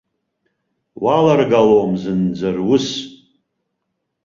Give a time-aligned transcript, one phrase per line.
[1.03, 2.87] Уаларгалом зынӡа рус.